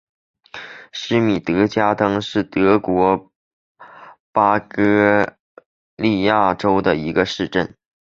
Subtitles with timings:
[0.91, 3.31] 施米德加登是德国
[4.31, 5.37] 巴伐
[5.95, 7.77] 利亚州的一个市镇。